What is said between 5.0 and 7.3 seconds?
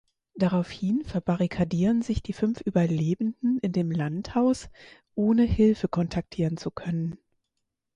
ohne Hilfe kontaktieren zu können.